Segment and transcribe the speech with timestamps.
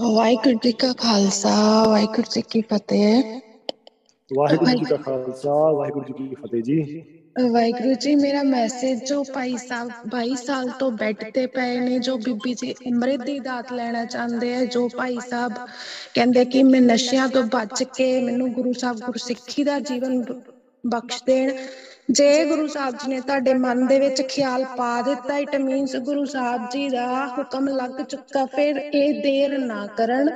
[0.00, 3.22] ਵਾਹਿਗੁਰੂ ਜੀ ਕਾ ਖਾਲਸਾ ਵਾਹਿਗੁਰੂ ਜੀ ਕੀ ਫਤਿਹ।
[4.36, 7.02] ਵਾਹਿਗੁਰੂ ਜੀ ਕਾ ਖਾਲਸਾ ਵਾਹਿਗੁਰੂ ਜੀ ਕੀ ਫਤਿਹ ਜੀ।
[7.50, 12.16] ਵਾਹਿਗੁਰੂ ਜੀ ਮੇਰਾ ਮੈਸੇਜ ਜੋ ਭਾਈ ਸਾਹਿਬ 22 ਸਾਲ ਤੋਂ ਬੈੱਡ ਤੇ ਪਏ ਨੇ ਜੋ
[12.18, 15.52] ਬੀਬੀ ਜੀ ਅੰਮ੍ਰਿਤ ਦੀ ਦਾਤ ਲੈਣਾ ਚਾਹੁੰਦੇ ਆ ਜੋ ਭਾਈ ਸਾਹਿਬ
[16.14, 20.24] ਕਹਿੰਦੇ ਕਿ ਮੈਂ ਨਸ਼ਿਆਂ ਤੋਂ ਬਚ ਕੇ ਮੈਨੂੰ ਗੁਰੂ ਸਾਹਿਬ ਗੁਰਸਿੱਖੀ ਦਾ ਜੀਵਨ
[20.86, 21.50] ਬਖਸ਼ ਦੇਣ।
[22.12, 26.24] ਜੇ ਗੁਰੂ ਸਾਹਿਬ ਜੀ ਨੇ ਤੁਹਾਡੇ ਮਨ ਦੇ ਵਿੱਚ ਖਿਆਲ ਪਾ ਦਿੱਤਾ ਇਟ ਮੀਨਸ ਗੁਰੂ
[26.24, 30.30] ਸਾਹਿਬ ਜੀ ਦਾ ਹੁਕਮ ਲੱਗ ਚੁੱਕਾ, ਫਿਰ ਇਹ ਦੇਰ ਨਾ ਕਰਨ।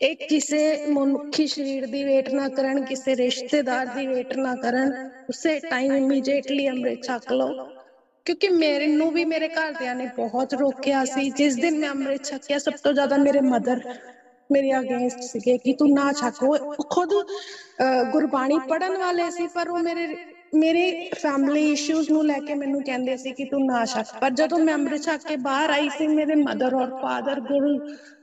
[0.00, 4.92] ਇਹ ਕਿਸੇ ਮਨੁੱਖੀ ਸਰੀਰ ਦੀ ਵੇਟ ਨਾ ਕਰਨ, ਕਿਸੇ ਰਿਸ਼ਤੇਦਾਰ ਦੀ ਵੇਟ ਨਾ ਕਰਨ,
[5.30, 7.68] ਉਸੇ ਟਾਈਮ ਇਮੀਡੀਏਟਲੀ ਅੰਮ੍ਰਿਤ ਛਕ ਲਓ।
[8.26, 12.58] ਕਿਉਂਕਿ ਮੇਰੇ ਨੂੰ ਵੀ ਮੇਰੇ ਘਰਦਿਆਂ ਨੇ ਬਹੁਤ ਰੋਕਿਆ ਸੀ, ਜਿਸ ਦਿਨ ਮੈਂ ਅੰਮ੍ਰਿਤ ਛਕਿਆ,
[12.58, 13.80] ਸਭ ਤੋਂ ਜ਼ਿਆਦਾ ਮੇਰੇ ਮਦਰ
[14.50, 17.14] ਮੇਰੇ ਅਗੇਂਸਟ ਸੀਗੇ ਕਿ ਤੂੰ ਨਾ ਛਕ। ਉਹ ਖੁਦ
[18.12, 20.06] ਗੁਰਬਾਣੀ ਪੜਨ ਵਾਲੇ ਸੀ, ਪਰ ਉਹ ਮੇਰੇ
[20.52, 24.58] ਮੇਰੇ ਫੈਮਿਲੀ ਇਸ਼ੂਜ਼ ਨੂੰ ਲੈ ਕੇ ਮੈਨੂੰ ਕਹਿੰਦੇ ਸੀ ਕਿ ਤੂੰ ਨਾ ਛਕ ਪਰ ਜਦੋਂ
[24.58, 27.78] ਮੈਂ ਅੰਮ੍ਰਿਤ ਛਕ ਕੇ ਬਾਹਰ ਆਈ ਸੀ, ਮੇਰੇ ਮਦਰ ਔਰ ਫਾਦਰ ਗੁਰੂ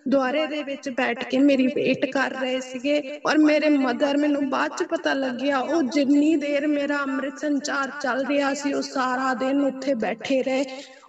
[0.08, 4.76] ਦੁਆਰੇ ਦੇ ਵਿੱਚ ਬੈਠ ਕੇ ਮੇਰੀ ਵੇਟ ਕਰ ਰਹੇ ਸੀਗੇ ਔਰ ਮੇਰੇ ਮਦਰ ਮੈਨੂੰ ਬਾਅਦ
[4.78, 9.64] ਚ ਪਤਾ ਲੱਗਿਆ, ਉਹ ਜਿੰਨੀ ਦੇਰ ਮੇਰਾ ਅੰਮ੍ਰਿਤ ਸੰਚਾਰ ਚੱਲ ਰਿਹਾ ਸੀ, ਉਹ ਸਾਰਾ ਦਿਨ
[9.66, 10.64] ਉੱਥੇ ਬੈਠੇ ਰਹੇ।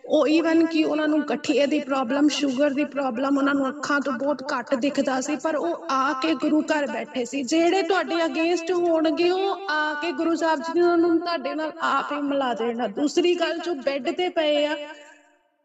[0.09, 4.13] ਉਹ ਈਵਨ ਕਿ ਉਹਨਾਂ ਨੂੰ ਗਠੀਏ ਦੀ ਪ੍ਰੋਬਲਮ ਸ਼ੂਗਰ ਦੀ ਪ੍ਰੋਬਲਮ ਉਹਨਾਂ ਨੂੰ ਅੱਖਾਂ ਤੋਂ
[4.13, 8.71] ਬਹੁਤ ਘੱਟ ਦਿਖਦਾ ਸੀ, ਪਰ ਉਹ ਆ ਕੇ ਗੁਰੂ ਘਰ ਬੈਠੇ ਸੀ। ਜਿਹੜੇ ਤੁਹਾਡੇ ਅਗੇਂਸਟ
[8.73, 12.53] ਹੋਣਗੇ, ਉਹ ਆ ਕੇ ਗੁਰੂ ਸਾਹਿਬ ਜੀ ਨੇ ਉਹਨਾਂ ਨੂੰ ਤੁਹਾਡੇ ਨਾਲ ਆਪ ਹੀ ਮਿਲਾ
[12.55, 14.77] ਦੇਣਾ। ਦੂਸਰੀ ਗੱਲ, ਜੋ ਬੈੱਡ ਤੇ ਪਏ ਆ,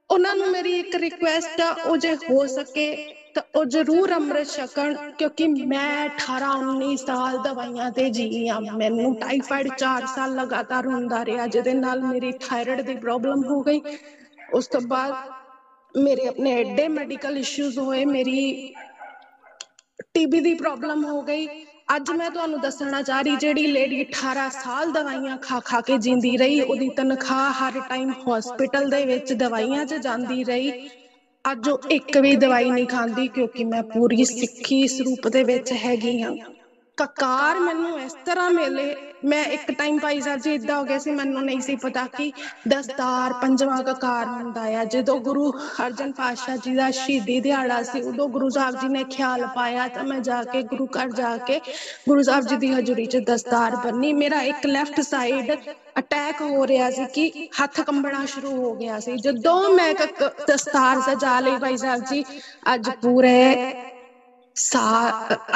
[0.09, 2.95] ਉਹਨਾਂ ਨੂੰ ਮੇਰੀ ਇੱਕ ਰਿਕੁਐਸਟ ਆ, ਉਹ ਜੇ ਹੋ ਸਕੇ,
[3.35, 9.13] ਤਾਂ ਉਹ ਜ਼ਰੂਰ ਅੰਮ੍ਰਿਤ ਛਕਣ, ਕਿਉਂਕਿ ਮੈਂ 18 19 ਸਾਲ ਦਵਾਈਆਂ ਤੇ ਜੀ ਆ। ਮੈਨੂੰ
[9.15, 13.81] ਟਾਈਫਾਇਡ 4 ਸਾਲ ਲਗਾਤਾਰ ਹੁੰਦਾ ਰਿਹਾ, ਜਿਹਦੇ ਨਾਲ ਮੇਰੀ ਥਾਇਰਾਇਡ ਦੀ ਪ੍ਰੋਬਲਮ ਹੋ ਗਈ।
[14.53, 18.73] ਉਸ ਤੋਂ ਬਾਅਦ ਮੇਰੇ ਆਪਣੇ ਐਡੇ ਮੈਡੀਕਲ ਇਸ਼ੂਜ਼ ਹੋਏ, ਮੇਰੀ
[20.13, 21.47] ਟੀਬੀ ਦੀ ਪ੍ਰੋਬਲਮ ਹੋ ਗਈ।
[21.95, 26.37] ਅੱਜ ਮੈਂ ਤੁਹਾਨੂੰ ਦੱਸਣਾ ਚਾਹ ਰਹੀ, ਜਿਹੜੀ ਲੇਡੀ 18 ਸਾਲ ਦਵਾਈਆਂ ਖਾ ਖਾ ਕੇ ਜਿੰਦੀ
[26.37, 30.89] ਰਹੀ, ਉਹਦੀ ਤਨਖਾਹ ਹਰ ਟਾਈਮ ਹਸਪੀਟਲ ਦੇ ਵਿੱਚ ਦਵਾਈਆਂ 'ਚ ਜਾਂਦੀ ਰਹੀ।
[31.51, 36.21] ਅੱਜ ਉਹ ਇੱਕ ਵੀ ਦਵਾਈ ਨਹੀਂ ਖਾਂਦੀ, ਕਿਉਂਕਿ ਮੈਂ ਪੂਰੀ ਸਿੱਖੀ ਸਰੂਪ ਦੇ ਵਿੱਚ ਹੈਗੀ
[36.21, 36.35] ਹਾਂ।
[36.97, 41.11] ਕਕਾਰ ਮੈਨੂੰ ਇਸ ਤਰ੍ਹਾਂ ਮਿਲੇ। ਮੈਂ ਇੱਕ ਟਾਈਮ ਭਾਈ ਸਾਹਿਬ ਜੀ ਇਦਾਂ ਹੋ ਗਿਆ ਸੀ,
[41.11, 42.31] ਮੈਨੂੰ ਨਹੀਂ ਸੀ ਪਤਾ ਕਿ
[42.67, 45.51] ਦਸਤਾਰ ਪੰਜਵਾਂ ਕਕਾਰ ਹੁੰਦਾ ਆ। ਜਦੋਂ ਗੁਰੂ
[45.85, 50.03] ਅਰਜਨ ਪਾਤਸ਼ਾਹ ਜੀ ਦਾ ਸ਼ਹੀਦੀ ਦਿਹਾੜਾ ਸੀ, ਉਦੋਂ ਗੁਰੂ ਸਾਹਿਬ ਜੀ ਨੇ ਖਿਆਲ ਪਾਇਆ ਤਾਂ
[50.03, 51.59] ਮੈਂ ਜਾ ਕੇ ਗੁਰੂ ਘਰ ਜਾ ਕੇ
[52.07, 55.51] ਗੁਰੂ ਸਾਹਿਬ ਜੀ ਦੀ ਹਜ਼ੂਰੀ 'ਚ ਦਸਤਾਰ ਬੰਨੀ। ਮੇਰਾ ਇੱਕ ਲੈਫਟ ਸਾਈਡ
[55.99, 59.93] ਅਟੈਕ ਹੋ ਰਿਹਾ ਸੀ ਕਿ ਹੱਥ ਕੰਬਣਾ ਸ਼ੁਰੂ ਹੋ ਗਿਆ ਸੀ। ਜਦੋਂ ਮੈਂ
[60.47, 62.23] ਦਸਤਾਰ ਸਜਾ ਲਈ ਭਾਈ ਸਾਹਿਬ ਜੀ,
[62.73, 63.73] ਅੱਜ ਪੂਰੇ
[64.55, 64.79] ਸਾ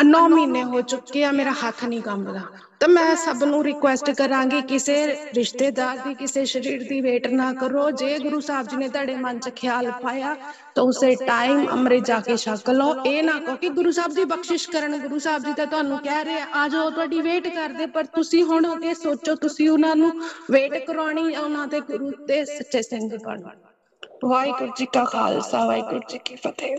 [0.03, 2.41] 9 ਮਹੀਨੇ ਹੋ ਚੁੱਕੇ ਆ, ਮੇਰਾ ਹੱਥ ਨਹੀਂ ਕੰਬਦਾ।
[2.79, 4.95] ਤਾਂ ਮੈਂ ਸਭ ਨੂੰ ਰਿਕੁਐਸਟ ਕਰਾਂਗੀ ਕਿਸੇ
[5.35, 9.39] ਰਿਸ਼ਤੇਦਾਰ ਦੀ, ਕਿਸੇ ਸ਼ਰੀਰ ਦੀ ਵੇਟ ਨਾ ਕਰੋ। ਜੇ ਗੁਰੂ ਸਾਹਿਬ ਜੀ ਨੇ ਤੁਹਾਡੇ ਮਨ
[9.39, 10.35] 'ਚ ਖਿਆਲ ਪਾਇਆ,
[10.75, 14.23] ਤਾਂ ਉਸੇ ਟਾਈਮ ਅੰਮ੍ਰਿਤ ਜਾ ਕੇ ਛਕ ਲਓ। ਇਹ ਨਾ ਕਹੋ ਕਿ ਗੁਰੂ ਸਾਹਿਬ ਦੀ
[14.23, 18.05] ਬਖਸ਼ਿਸ਼ ਕਰਨ, ਗੁਰੂ ਸਾਹਿਬ ਜੀ ਤਾਂ ਤੁਹਾਨੂੰ ਕਹਿ ਰਹੇ ਆ ਜਾਓ, ਤੁਹਾਡੀ ਵੇਟ ਕਰਦੇ, ਪਰ
[18.05, 20.11] ਤੁਸੀਂ ਹੁਣ ਅੱਗੇ ਸੋਚੋ, ਤੁਸੀਂ ਉਹਨਾਂ ਨੂੰ
[20.51, 23.51] ਵੇਟ ਕਰਾਉਣੀ ਉਹਨਾਂ ਦੇ ਗੁਰੂ ਤੇ ਸੱਚੇ ਸਿੰਘ ਬਣਨਾ
[24.25, 26.77] ਵਾਹਿਗੁਰੂ ਜੀ ਕਾ ਖਾਲਸਾ, ਵਾਹਿਗੁਰੂ ਜੀ ਕੀ ਫਤਿਹ।